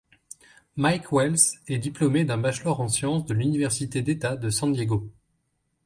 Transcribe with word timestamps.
Mike 0.77 1.11
Wells 1.11 1.59
est 1.67 1.77
diplômé 1.77 2.25
d’un 2.25 2.39
bachelor 2.39 2.81
en 2.81 2.87
sciences 2.87 3.23
de 3.27 3.35
l’université 3.35 4.01
d'État 4.01 4.35
de 4.35 4.49
San 4.49 4.73
Diego. 4.73 5.07